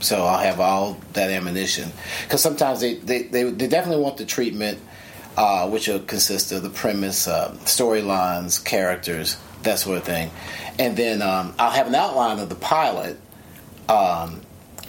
[0.02, 1.92] So I'll have all that ammunition,
[2.24, 4.78] because sometimes they, they, they, they, definitely want the treatment,
[5.36, 10.32] uh, which will consist of the premise, uh, storylines, characters, that sort of thing.
[10.80, 13.20] And then um, I'll have an outline of the pilot,
[13.90, 14.42] um,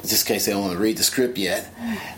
[0.03, 1.73] just in case they don't want to read the script yet.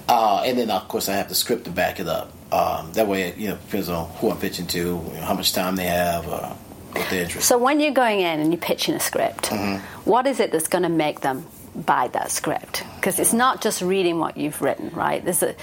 [0.09, 2.33] Uh, and then, of course, I have the script to back it up.
[2.53, 5.53] Um, that way, you know, depends on who I'm pitching to, you know, how much
[5.53, 6.49] time they have, uh,
[6.93, 7.47] what they're interested.
[7.47, 9.83] So when you're going in and you're pitching a script, mm-hmm.
[10.09, 12.85] what is it that's going to make them buy that script?
[12.97, 15.23] Because it's not just reading what you've written, right?
[15.23, 15.55] There's a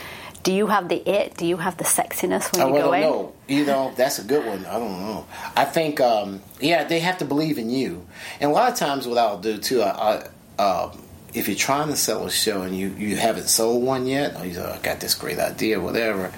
[0.45, 1.35] do you have the it?
[1.35, 3.01] Do you have the sexiness when you go in?
[3.01, 4.63] No, you know that's a good one.
[4.67, 5.25] I don't know.
[5.55, 8.05] I think, um, yeah, they have to believe in you.
[8.39, 10.23] And a lot of times, what I'll do too, I,
[10.57, 11.01] I um,
[11.33, 14.45] if you're trying to sell a show and you, you haven't sold one yet, or
[14.45, 16.31] you I got this great idea, whatever,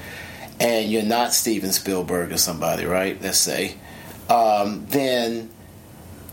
[0.59, 3.21] and you're not Steven Spielberg or somebody, right?
[3.21, 3.75] Let's say,
[4.29, 5.49] um, then,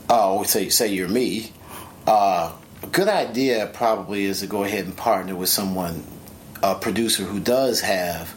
[0.09, 1.53] oh, say say you're me.
[2.07, 2.53] Uh,
[2.85, 6.05] a good idea probably is to go ahead and partner with someone,
[6.73, 8.35] a producer who does have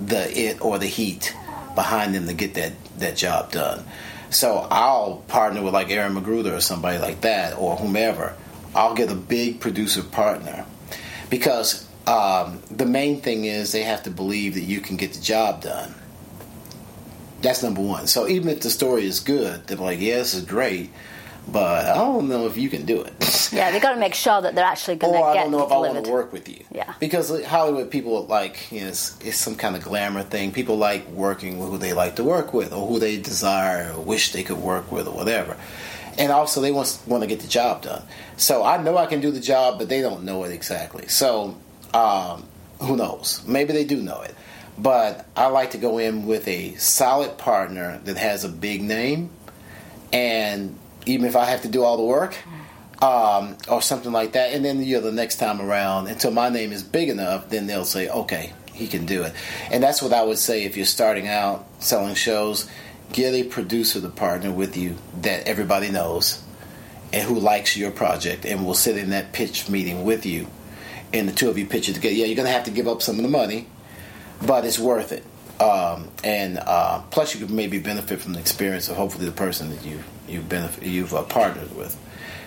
[0.00, 1.34] the it or the heat
[1.74, 3.84] behind them to get that that job done.
[4.30, 8.34] So I'll partner with like Aaron McGruder or somebody like that or whomever
[8.74, 10.64] I'll get a big producer partner
[11.30, 15.20] because um, the main thing is they have to believe that you can get the
[15.20, 15.94] job done.
[17.40, 18.06] That's number one.
[18.06, 20.90] So even if the story is good, they're like, "Yeah, this is great,"
[21.50, 23.50] but I don't know if you can do it.
[23.52, 25.24] yeah, they got to make sure that they're actually going to get.
[25.24, 25.90] Or I don't know if delivered.
[25.90, 26.64] I want to work with you.
[26.70, 30.52] Yeah, because Hollywood people like you know it's, it's, some kind of glamour thing.
[30.52, 34.02] People like working with who they like to work with, or who they desire, or
[34.02, 35.56] wish they could work with, or whatever
[36.18, 38.02] and also they want want to get the job done.
[38.36, 41.06] So I know I can do the job, but they don't know it exactly.
[41.06, 41.56] So
[41.94, 42.44] um,
[42.80, 43.42] who knows?
[43.46, 44.34] Maybe they do know it.
[44.76, 49.30] But I like to go in with a solid partner that has a big name,
[50.12, 50.76] and
[51.08, 52.36] even if I have to do all the work.
[53.00, 56.48] Um, or something like that, and then you know the next time around, until my
[56.48, 59.34] name is big enough, then they'll say, "Okay, he can do it."
[59.70, 62.68] And that's what I would say if you're starting out selling shows
[63.12, 66.42] get a producer to partner with you that everybody knows
[67.12, 70.46] and who likes your project and will sit in that pitch meeting with you
[71.12, 72.14] and the two of you pitch it together.
[72.14, 73.66] Yeah, you're going to have to give up some of the money,
[74.46, 75.24] but it's worth it.
[75.60, 79.70] Um, and uh, plus, you could maybe benefit from the experience of hopefully the person
[79.70, 81.98] that you you benefit you've uh, partnered with.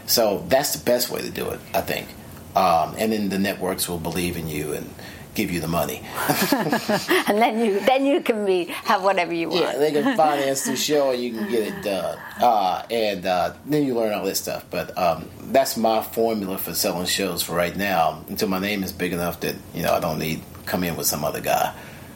[0.06, 2.08] So that's the best way to do it, I think.
[2.56, 4.94] Um, and then the networks will believe in you and
[5.36, 6.02] give you the money.
[6.52, 9.62] and then you then you can be have whatever you want.
[9.62, 12.18] Yeah, they can finance the show and you can get it done.
[12.42, 14.66] Uh, and uh, then you learn all this stuff.
[14.70, 18.92] But um, that's my formula for selling shows for right now until my name is
[18.92, 21.74] big enough that you know I don't need come in with some other guy.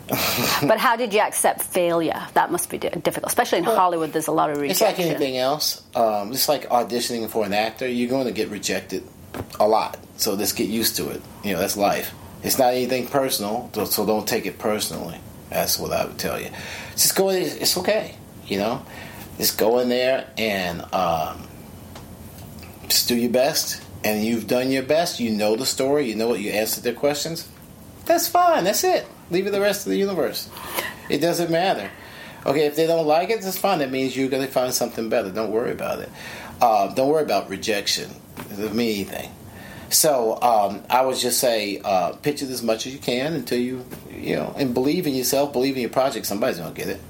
[0.67, 2.27] but how did you accept failure?
[2.33, 4.13] That must be difficult, especially in well, Hollywood.
[4.13, 4.87] There's a lot of rejection.
[4.87, 5.83] It's like anything else.
[5.95, 7.87] Um, it's like auditioning for an actor.
[7.87, 9.03] You're going to get rejected
[9.59, 9.97] a lot.
[10.17, 11.21] So just get used to it.
[11.43, 12.13] You know, that's life.
[12.43, 15.19] It's not anything personal, so don't take it personally.
[15.49, 16.49] That's what I would tell you.
[16.91, 17.29] Just go.
[17.29, 18.15] It's okay.
[18.45, 18.85] You know,
[19.37, 21.47] just go in there and um,
[22.87, 23.81] just do your best.
[24.03, 25.19] And you've done your best.
[25.19, 26.07] You know the story.
[26.07, 27.49] You know what you answered their questions.
[28.05, 28.63] That's fine.
[28.63, 29.07] That's it.
[29.31, 30.49] Leave it the rest of the universe.
[31.09, 31.89] It doesn't matter.
[32.45, 33.79] Okay, if they don't like it, that's fine.
[33.79, 35.31] That means you're going to find something better.
[35.31, 36.09] Don't worry about it.
[36.61, 38.11] Uh, don't worry about rejection.
[38.37, 39.31] It doesn't mean anything.
[39.89, 43.59] So um, I would just say, uh, pitch it as much as you can until
[43.59, 46.25] you, you know, and believe in yourself, believe in your project.
[46.25, 47.01] Somebody's gonna get it.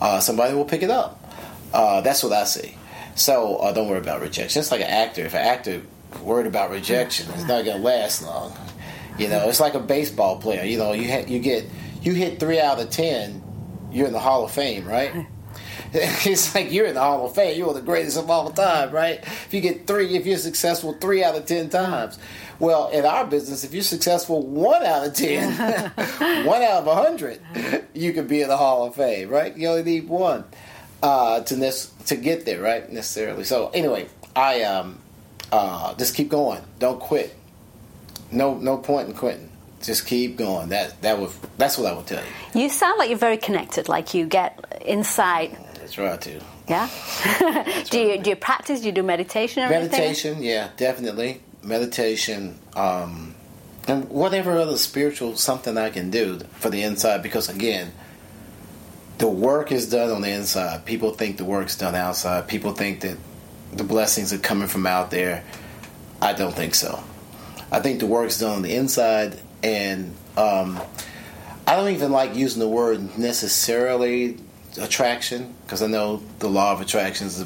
[0.00, 1.22] Uh, somebody will pick it up.
[1.72, 2.76] Uh, that's what I see.
[3.14, 4.60] So uh, don't worry about rejection.
[4.60, 5.22] It's like an actor.
[5.22, 5.82] If an actor
[6.22, 8.56] worried about rejection, it's not gonna last long.
[9.22, 10.64] You know, it's like a baseball player.
[10.64, 11.64] You know, you ha- you get
[12.02, 13.42] you hit three out of ten,
[13.92, 15.26] you're in the Hall of Fame, right?
[15.92, 17.56] it's like you're in the Hall of Fame.
[17.56, 19.20] You're the greatest of all time, right?
[19.22, 22.18] If you get three, if you're successful three out of ten times.
[22.58, 25.52] Well, in our business, if you're successful one out of ten,
[26.46, 27.40] one out of a hundred,
[27.94, 29.56] you could be in the Hall of Fame, right?
[29.56, 30.44] You only need one
[31.02, 31.72] uh, to ne-
[32.06, 32.90] to get there, right?
[32.90, 33.44] Necessarily.
[33.44, 34.98] So anyway, I um,
[35.50, 36.62] uh, just keep going.
[36.78, 37.36] Don't quit.
[38.32, 39.48] No, no point in quitting
[39.82, 40.68] just keep going.
[40.68, 42.62] That that was that's what I would tell you.
[42.62, 43.88] You sound like you're very connected.
[43.88, 45.58] Like you get insight
[45.92, 46.40] try to.
[46.68, 46.88] Yeah.
[47.90, 48.80] do you do you practice?
[48.80, 50.30] Do you do meditation or meditation?
[50.30, 50.48] Anything?
[50.48, 52.58] Yeah, definitely meditation.
[52.74, 53.34] Um,
[53.88, 57.92] and whatever other spiritual something I can do for the inside, because again,
[59.18, 60.84] the work is done on the inside.
[60.84, 62.48] People think the work's done outside.
[62.48, 63.18] People think that
[63.72, 65.44] the blessings are coming from out there.
[66.20, 67.02] I don't think so.
[67.72, 70.78] I think the work's done on the inside, and um,
[71.66, 74.36] I don't even like using the word necessarily
[74.78, 77.42] attraction because I know the law of attraction has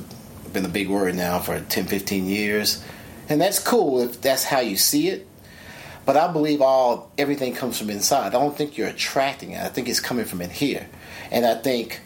[0.53, 2.85] been a big word now for 10, 15 years,
[3.29, 5.29] and that's cool if that's how you see it.
[6.05, 8.27] But I believe all everything comes from inside.
[8.27, 9.63] I don't think you're attracting it.
[9.63, 10.89] I think it's coming from in here,
[11.31, 12.01] and I think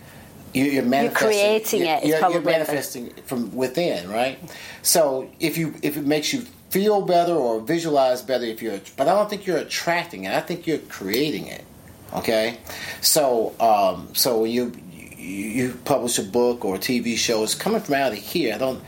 [0.53, 1.31] you're, manifesting.
[1.31, 2.05] You're creating you're, it.
[2.05, 4.39] You're, you're manifesting from within, right?
[4.83, 9.09] So if you if it makes you feel better or visualize better, if you're, but
[9.09, 10.33] I don't think you're attracting it.
[10.33, 11.65] I think you're creating it.
[12.13, 12.59] Okay,
[13.01, 14.73] so um, so you
[15.17, 18.55] you publish a book or a TV show, it's coming from out of here.
[18.55, 18.83] I don't,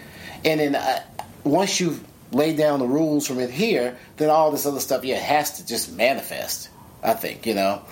[0.45, 1.05] and then uh,
[1.45, 2.01] once you
[2.33, 5.67] lay down the rules from it here, then all this other stuff, yeah, has to
[5.67, 6.71] just manifest.
[7.03, 7.83] I think you know.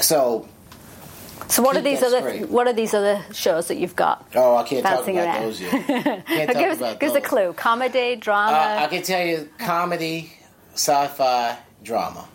[0.00, 0.48] So.
[1.48, 4.26] So what are these other what are these other shows that you've got?
[4.34, 5.42] Oh, I can't talk about around.
[5.42, 5.86] those yet.
[5.86, 7.52] Can't talk give us, about give us a clue.
[7.52, 8.56] Comedy, drama.
[8.56, 10.32] Uh, I can tell you comedy,
[10.74, 12.26] sci-fi, drama,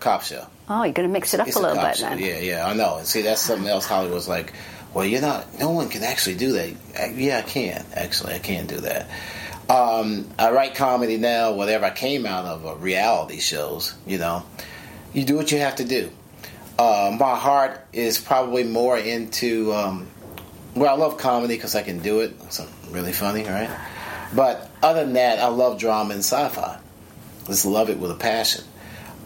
[0.00, 0.46] cop show.
[0.68, 2.08] Oh, you're going to mix it up it's a little bit show.
[2.10, 2.18] then.
[2.18, 2.98] Yeah, yeah, I know.
[2.98, 4.52] And see, that's something else Hollywood's like,
[4.92, 5.58] well, you're not.
[5.58, 7.14] No one can actually do that.
[7.14, 7.84] Yeah, I can.
[7.94, 9.08] Actually, I can do that.
[9.68, 11.52] Um, I write comedy now.
[11.52, 14.44] Whatever I came out of uh, reality shows, you know,
[15.12, 16.10] you do what you have to do.
[16.78, 19.72] Uh, my heart is probably more into.
[19.74, 20.06] Um,
[20.74, 22.36] well, I love comedy because I can do it.
[22.44, 22.60] It's
[22.90, 23.70] really funny, right?
[24.34, 26.78] But other than that, I love drama and sci-fi.
[27.46, 28.64] Just love it with a passion.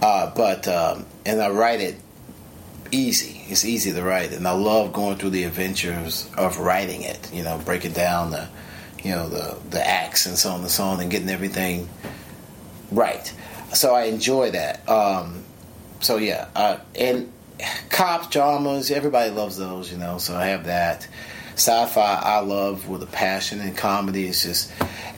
[0.00, 1.96] Uh, but um, and I write it
[2.90, 3.42] easy.
[3.48, 7.32] It's easy to write, and I love going through the adventures of writing it.
[7.32, 8.48] You know, breaking down the,
[9.03, 11.88] you know, the the acts and so on and so on, and getting everything
[12.90, 13.32] right.
[13.74, 14.88] So I enjoy that.
[14.88, 15.44] Um,
[16.00, 17.32] so yeah, uh, and
[17.90, 19.92] cop dramas, everybody loves those.
[19.92, 21.06] You know, so I have that.
[21.54, 24.72] Sci-fi, I love with a passion, and comedy is just.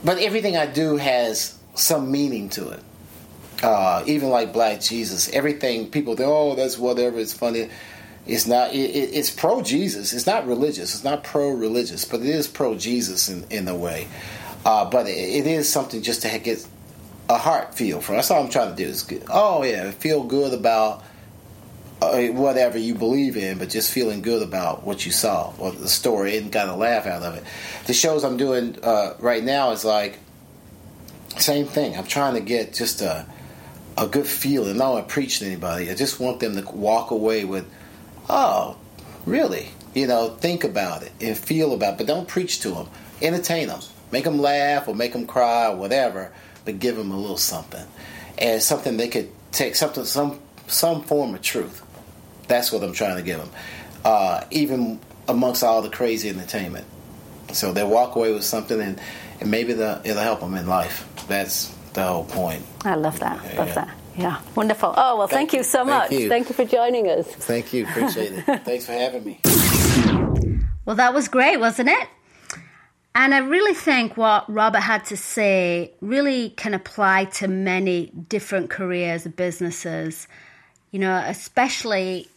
[0.05, 2.83] But everything I do has some meaning to it
[3.65, 7.19] uh, even like Black Jesus, everything people think, oh, that's whatever.
[7.19, 7.71] It's funny.
[8.27, 8.75] It's not.
[8.75, 10.13] It, it's pro Jesus.
[10.13, 10.95] It's not religious.
[10.95, 14.09] It's not pro religious, but it is pro Jesus in in a way.
[14.65, 16.67] Uh, but it, it is something just to get
[17.29, 18.13] a heart feel for.
[18.13, 18.89] That's all I'm trying to do.
[18.89, 21.03] Is get, oh yeah, feel good about
[22.01, 26.37] whatever you believe in, but just feeling good about what you saw or the story
[26.37, 27.45] and got a laugh out of it.
[27.87, 30.19] The shows I'm doing uh, right now is like
[31.39, 31.97] same thing.
[31.97, 33.27] I'm trying to get just a
[33.97, 34.77] a good feeling.
[34.77, 35.91] I don't want to preach to anybody.
[35.91, 37.65] I just want them to walk away with,
[38.29, 38.77] oh,
[39.25, 39.69] really?
[39.95, 42.89] You know, think about it and feel about it, but don't preach to them.
[43.23, 43.81] Entertain them.
[44.11, 46.33] Make them laugh or make them cry or whatever,
[46.65, 47.85] but give them a little something.
[48.37, 51.83] And something they could take, something, some, some form of truth.
[52.49, 53.51] That's what I'm trying to give them.
[54.05, 56.87] Uh, even amongst all the crazy entertainment.
[57.53, 59.01] So they walk away with something and,
[59.41, 61.09] and maybe the, it'll help them in life.
[61.29, 62.65] That's the whole point.
[62.85, 63.43] I love that.
[63.45, 63.95] Yeah, love that.
[64.17, 64.95] Yeah, wonderful.
[64.97, 66.13] Oh, well, thank, thank you so thank much.
[66.13, 66.29] You.
[66.29, 67.27] Thank you for joining us.
[67.27, 67.85] Thank you.
[67.85, 68.43] Appreciate it.
[68.65, 69.41] Thanks for having me.
[70.85, 72.09] Well, that was great, wasn't it?
[73.17, 78.71] And I really think what Robert had to say really can apply to many different
[78.71, 80.27] careers, and businesses,
[80.95, 82.29] you know, especially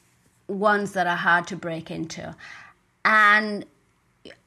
[0.47, 2.35] ones that are hard to break into.
[3.05, 3.63] And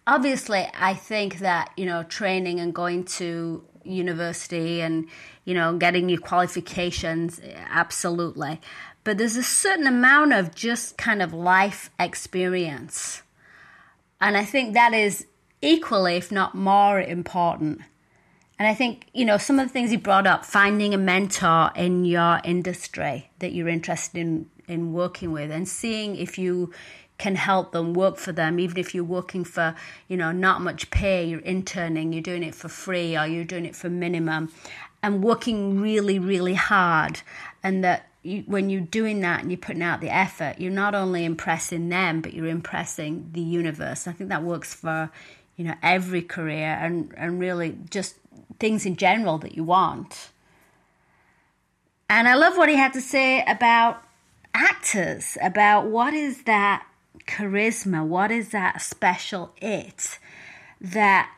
[0.05, 5.07] obviously, I think that, you know, training and going to university and
[5.45, 7.41] you know getting your qualifications
[7.71, 8.61] absolutely.
[9.05, 13.23] But there's a certain amount of just kind of life experience.
[14.21, 15.25] And i think that is
[15.63, 17.83] equally if not more important
[18.61, 21.73] and i think you know some of the things you brought up finding a mentor
[21.75, 26.73] in your industry that you're interested in in working with and seeing if you
[27.19, 29.75] can help them work for them even if you're working for
[30.07, 33.67] you know not much pay you're interning you're doing it for free or you're doing
[33.67, 34.49] it for minimum
[35.03, 37.21] and working really really hard.
[37.63, 40.95] And that you, when you're doing that and you're putting out the effort you're not
[40.95, 44.07] only impressing them but you're impressing the universe.
[44.07, 45.11] I think that works for
[45.57, 48.17] you know every career and and really just
[48.61, 50.31] things in general that you want
[52.09, 54.03] and i love what he had to say about
[54.55, 56.85] actors about what is that
[57.27, 58.05] charisma?
[58.05, 60.19] What is that special it
[60.81, 61.31] that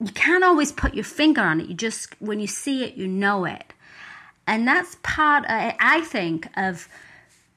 [0.00, 1.68] you can't always put your finger on it?
[1.68, 3.72] You just, when you see it, you know it.
[4.46, 6.88] And that's part, uh, I think, of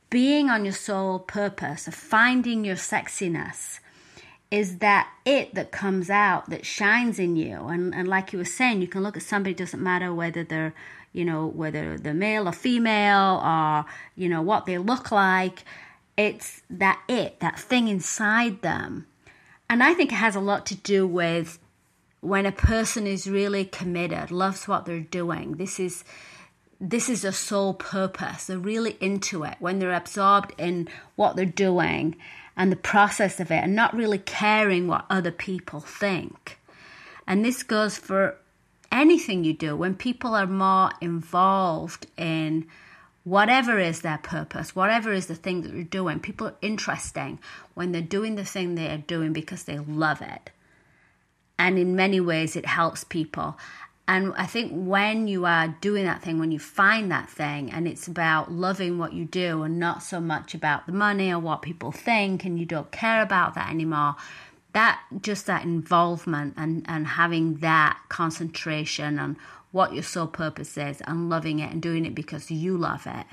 [0.09, 3.79] being on your soul purpose, of finding your sexiness,
[4.56, 7.68] is that it that comes out that shines in you.
[7.68, 10.74] And and like you were saying you can look at somebody doesn't matter whether they're
[11.12, 13.86] you know whether they're male or female or
[14.16, 15.66] you know what they look like.
[16.16, 19.08] It's that it that thing inside them.
[19.70, 21.60] And i think it has a lot to do with
[22.22, 25.58] when a person is really committed loves what they're doing.
[25.58, 26.06] This is
[26.80, 31.45] this is a sole purpose they're really into it when they're absorbed in what they're
[31.45, 32.16] doing
[32.58, 36.60] and the process of it and not really caring what other people think.
[37.28, 38.38] And this goes for
[38.91, 39.76] anything you do.
[39.76, 42.68] When people are more involved in
[43.24, 47.39] whatever is their purpose, whatever is the thing that they're doing, people are interesting
[47.74, 50.51] when they're doing the thing they are doing because they love it.
[51.58, 53.58] And in many ways, it helps people.
[54.08, 57.88] And I think when you are doing that thing, when you find that thing, and
[57.88, 61.64] it's about loving what you do and not so much about the money or what
[61.64, 64.16] people think, and you don't care about that anymore,
[64.74, 69.38] that just that involvement and, and having that concentration on
[69.72, 73.26] what your sole purpose is and loving it and doing it because you love it,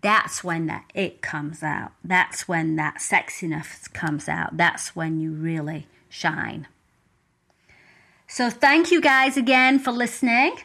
[0.00, 1.92] that's when that it comes out.
[2.02, 4.56] That's when that sexiness comes out.
[4.56, 6.66] That's when you really shine.
[8.32, 10.56] So thank you guys again for listening,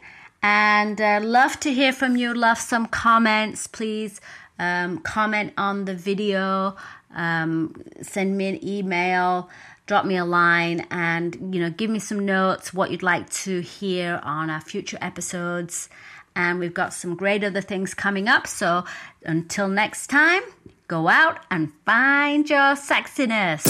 [0.41, 2.33] and uh, love to hear from you.
[2.33, 4.21] Love some comments, please.
[4.57, 6.77] Um, comment on the video,
[7.13, 9.49] um, send me an email,
[9.85, 13.59] drop me a line, and you know, give me some notes what you'd like to
[13.59, 15.89] hear on our future episodes.
[16.37, 18.47] And we've got some great other things coming up.
[18.47, 18.85] So
[19.25, 20.43] until next time,
[20.87, 23.67] go out and find your sexiness.